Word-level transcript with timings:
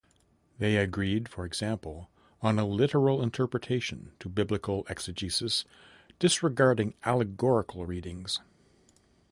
They 0.57 0.77
agreed, 0.77 1.29
for 1.29 1.45
example, 1.45 2.09
on 2.41 2.57
a 2.57 2.65
literal 2.65 3.21
interpretation 3.21 4.13
to 4.17 4.29
Biblical 4.29 4.83
exegesis, 4.89 5.63
discarding 6.17 6.95
allegorical 7.05 7.85
readings. 7.85 8.39